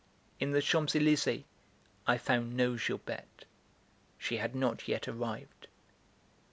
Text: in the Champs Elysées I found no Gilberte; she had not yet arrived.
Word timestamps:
in 0.39 0.49
the 0.49 0.63
Champs 0.63 0.95
Elysées 0.95 1.43
I 2.07 2.17
found 2.17 2.57
no 2.57 2.73
Gilberte; 2.75 3.43
she 4.17 4.37
had 4.37 4.55
not 4.55 4.87
yet 4.87 5.07
arrived. 5.07 5.67